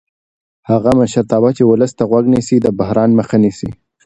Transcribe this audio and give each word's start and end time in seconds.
هغه 0.69 0.91
مشرتابه 1.01 1.49
چې 1.57 1.63
ولس 1.65 1.91
ته 1.97 2.03
غوږ 2.09 2.25
نیسي 2.33 2.57
د 2.61 2.67
بحران 2.79 3.09
مخه 3.19 3.37
نیسي 3.43 3.69